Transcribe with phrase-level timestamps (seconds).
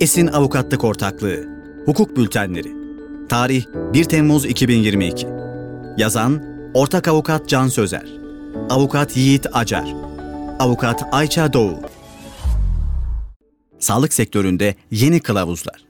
[0.00, 1.48] Esin Avukatlık Ortaklığı.
[1.84, 2.72] Hukuk Bültenleri.
[3.28, 5.26] Tarih 1 Temmuz 2022
[5.96, 6.42] Yazan
[6.74, 8.06] Ortak Avukat Can Sözer.
[8.70, 9.94] Avukat Yiğit Acar.
[10.58, 11.80] Avukat Ayça Doğu.
[13.78, 15.84] Sağlık sektöründe yeni kılavuzlar.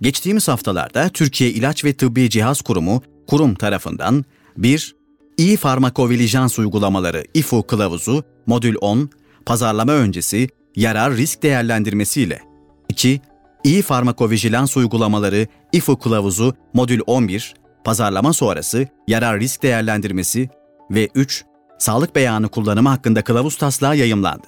[0.00, 4.24] Geçtiğimiz haftalarda Türkiye İlaç ve Tıbbi Cihaz Kurumu kurum tarafından
[4.56, 4.96] 1.
[5.36, 9.10] İyi farmakovilijans uygulamaları İFU kılavuzu modül 10
[9.46, 12.53] pazarlama öncesi yarar risk değerlendirmesi ile
[12.94, 13.20] 2.
[13.64, 20.48] İyi farmakovijilans uygulamaları İFU kılavuzu modül 11 pazarlama sonrası yarar risk değerlendirmesi
[20.90, 21.44] ve 3.
[21.78, 24.46] Sağlık beyanı kullanımı hakkında kılavuz taslağı yayımlandı.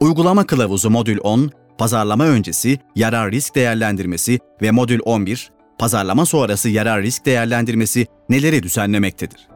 [0.00, 7.02] Uygulama kılavuzu modül 10 pazarlama öncesi yarar risk değerlendirmesi ve modül 11 pazarlama sonrası yarar
[7.02, 9.48] risk değerlendirmesi neleri düzenlemektedir?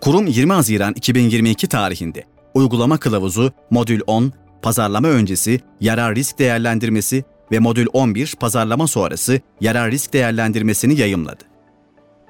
[0.00, 2.24] Kurum 20 Haziran 2022 tarihinde
[2.54, 9.90] uygulama kılavuzu modül 10 pazarlama öncesi yarar risk değerlendirmesi ve modül 11 pazarlama sonrası yarar
[9.90, 11.44] risk değerlendirmesini yayımladı.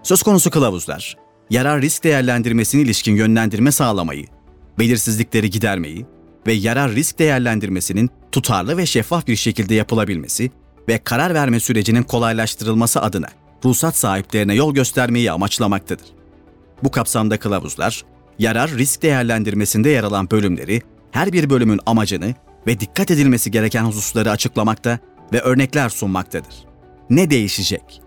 [0.03, 1.17] Söz konusu kılavuzlar,
[1.51, 4.27] yarar risk değerlendirmesine ilişkin yönlendirme sağlamayı,
[4.79, 6.07] belirsizlikleri gidermeyi
[6.47, 10.51] ve yarar risk değerlendirmesinin tutarlı ve şeffaf bir şekilde yapılabilmesi
[10.89, 13.29] ve karar verme sürecinin kolaylaştırılması adına
[13.65, 16.07] ruhsat sahiplerine yol göstermeyi amaçlamaktadır.
[16.83, 18.05] Bu kapsamda kılavuzlar,
[18.39, 22.35] yarar risk değerlendirmesinde yer alan bölümleri, her bir bölümün amacını
[22.67, 24.99] ve dikkat edilmesi gereken hususları açıklamakta
[25.33, 26.55] ve örnekler sunmaktadır.
[27.11, 28.03] Ne değişecek?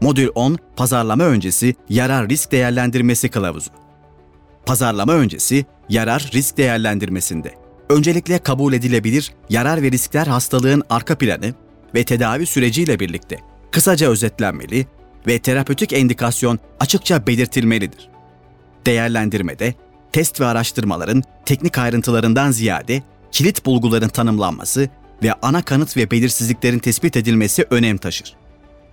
[0.00, 3.70] Modül 10 Pazarlama öncesi yarar risk değerlendirmesi kılavuzu.
[4.66, 7.54] Pazarlama öncesi yarar risk değerlendirmesinde
[7.90, 11.54] öncelikle kabul edilebilir yarar ve riskler hastalığın arka planı
[11.94, 13.38] ve tedavi süreciyle birlikte
[13.70, 14.86] kısaca özetlenmeli
[15.26, 18.08] ve terapötik endikasyon açıkça belirtilmelidir.
[18.86, 19.74] Değerlendirmede
[20.12, 24.88] test ve araştırmaların teknik ayrıntılarından ziyade kilit bulguların tanımlanması
[25.22, 28.36] ve ana kanıt ve belirsizliklerin tespit edilmesi önem taşır.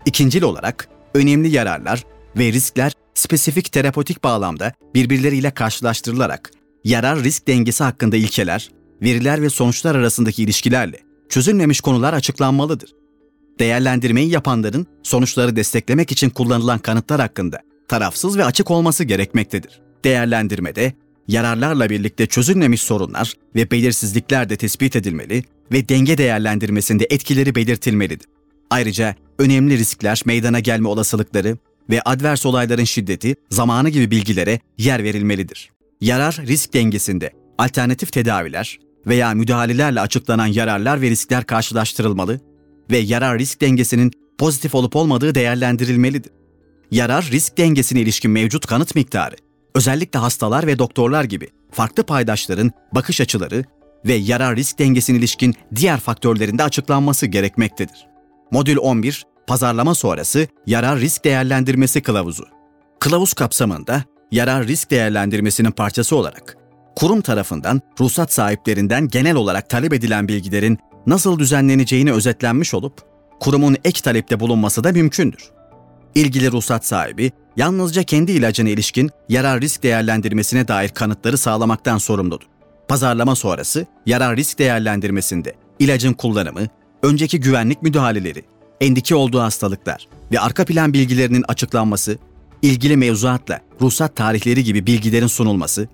[0.06, 2.04] İkincil olarak önemli yararlar
[2.38, 6.52] ve riskler spesifik terapötik bağlamda birbirleriyle karşılaştırılarak
[6.84, 8.70] yarar risk dengesi hakkında ilkeler,
[9.02, 12.90] veriler ve sonuçlar arasındaki ilişkilerle çözülmemiş konular açıklanmalıdır.
[13.60, 19.82] Değerlendirmeyi yapanların sonuçları desteklemek için kullanılan kanıtlar hakkında tarafsız ve açık olması gerekmektedir.
[20.04, 20.94] Değerlendirmede
[21.28, 28.28] yararlarla birlikte çözülmemiş sorunlar ve belirsizlikler de tespit edilmeli ve denge değerlendirmesinde etkileri belirtilmelidir.
[28.70, 31.58] Ayrıca önemli riskler, meydana gelme olasılıkları
[31.90, 35.72] ve advers olayların şiddeti, zamanı gibi bilgilere yer verilmelidir.
[36.02, 42.40] Yarar risk dengesinde alternatif tedaviler veya müdahalelerle açıklanan yararlar ve riskler karşılaştırılmalı
[42.92, 46.32] ve yarar risk dengesinin pozitif olup olmadığı değerlendirilmelidir.
[46.92, 49.36] Yarar risk dengesine ilişkin mevcut kanıt miktarı,
[49.76, 53.64] özellikle hastalar ve doktorlar gibi farklı paydaşların bakış açıları
[54.06, 58.08] ve yarar risk dengesine ilişkin diğer faktörlerinde açıklanması gerekmektedir.
[58.52, 62.46] Modül 11, pazarlama sonrası yarar risk değerlendirmesi kılavuzu.
[63.00, 66.58] Kılavuz kapsamında yarar risk değerlendirmesinin parçası olarak
[66.96, 73.02] kurum tarafından ruhsat sahiplerinden genel olarak talep edilen bilgilerin nasıl düzenleneceğini özetlenmiş olup
[73.40, 75.50] kurumun ek talepte bulunması da mümkündür.
[76.16, 82.48] İlgili ruhsat sahibi yalnızca kendi ilacına ilişkin yarar risk değerlendirmesine dair kanıtları sağlamaktan sorumludur.
[82.88, 86.68] Pazarlama sonrası yarar risk değerlendirmesinde ilacın kullanımı,
[87.04, 88.44] önceki güvenlik müdahaleleri,
[88.82, 92.18] endiki olduğu hastalıklar ve arka plan bilgilerinin açıklanması,
[92.62, 95.88] ilgili mevzuatla ruhsat tarihleri gibi bilgilerin sunulması,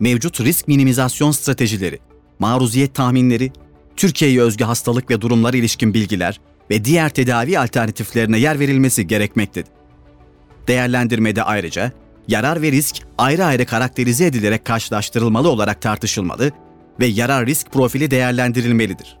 [0.00, 1.98] mevcut risk minimizasyon stratejileri,
[2.38, 3.52] maruziyet tahminleri,
[3.96, 9.70] Türkiye'ye özgü hastalık ve durumlara ilişkin bilgiler ve diğer tedavi alternatiflerine yer verilmesi gerekmektedir.
[10.68, 11.92] Değerlendirmede ayrıca
[12.28, 16.52] yarar ve risk ayrı ayrı karakterize edilerek karşılaştırılmalı olarak tartışılmalı
[17.00, 19.18] ve yarar risk profili değerlendirilmelidir.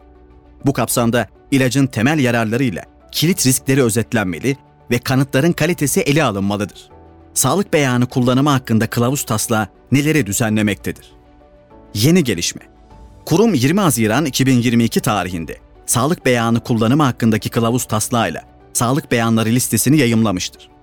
[0.66, 4.56] Bu kapsamda ilacın temel yararlarıyla kilit riskleri özetlenmeli
[4.90, 6.88] ve kanıtların kalitesi ele alınmalıdır.
[7.34, 11.12] Sağlık beyanı kullanımı hakkında kılavuz taslağı neleri düzenlemektedir?
[11.94, 12.62] Yeni gelişme.
[13.26, 18.42] Kurum 20 Haziran 2022 tarihinde sağlık beyanı kullanımı hakkındaki kılavuz taslağıyla
[18.72, 20.73] sağlık beyanları listesini yayımlamıştır.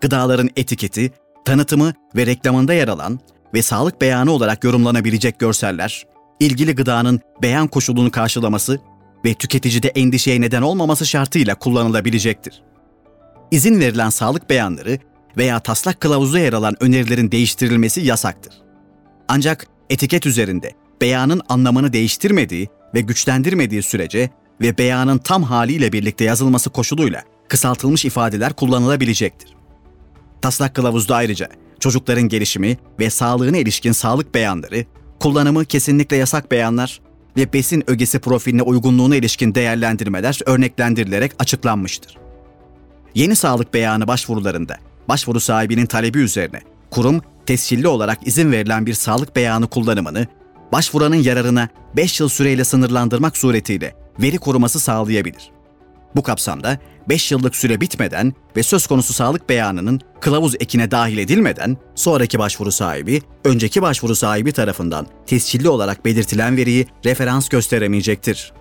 [0.00, 1.12] Gıdaların etiketi,
[1.44, 3.20] tanıtımı ve reklamında yer alan
[3.54, 6.06] ve sağlık beyanı olarak yorumlanabilecek görseller,
[6.40, 8.80] ilgili gıdanın beyan koşulunu karşılaması
[9.24, 12.62] ve tüketicide endişeye neden olmaması şartıyla kullanılabilecektir.
[13.50, 14.98] İzin verilen sağlık beyanları
[15.38, 18.54] veya taslak kılavuzda yer alan önerilerin değiştirilmesi yasaktır.
[19.28, 24.30] Ancak etiket üzerinde beyanın anlamını değiştirmediği ve güçlendirmediği sürece
[24.60, 29.56] ve beyanın tam haliyle birlikte yazılması koşuluyla kısaltılmış ifadeler kullanılabilecektir.
[30.42, 31.48] Taslak kılavuzda ayrıca
[31.80, 34.84] çocukların gelişimi ve sağlığına ilişkin sağlık beyanları,
[35.20, 37.00] kullanımı kesinlikle yasak beyanlar
[37.36, 42.18] ve besin ögesi profiline uygunluğuna ilişkin değerlendirmeler örneklendirilerek açıklanmıştır.
[43.14, 44.76] Yeni sağlık beyanı başvurularında
[45.08, 46.60] başvuru sahibinin talebi üzerine
[46.90, 50.26] kurum tescilli olarak izin verilen bir sağlık beyanı kullanımını
[50.72, 55.50] başvuranın yararına 5 yıl süreyle sınırlandırmak suretiyle veri koruması sağlayabilir.
[56.16, 56.78] Bu kapsamda
[57.08, 62.72] 5 yıllık süre bitmeden ve söz konusu sağlık beyanının kılavuz ekine dahil edilmeden sonraki başvuru
[62.72, 68.52] sahibi, önceki başvuru sahibi tarafından tescilli olarak belirtilen veriyi referans gösteremeyecektir.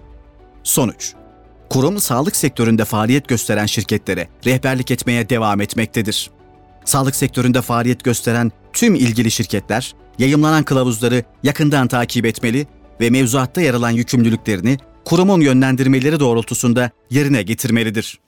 [0.63, 1.13] Sonuç
[1.69, 6.31] Kurum sağlık sektöründe faaliyet gösteren şirketlere rehberlik etmeye devam etmektedir.
[6.87, 12.67] Sağlık sektöründe faaliyet gösteren tüm ilgili şirketler yayımlanan kılavuzları yakından takip etmeli
[13.01, 18.19] ve mevzuatta yer alan yükümlülüklerini kurumun yönlendirmeleri doğrultusunda yerine getirmelidir.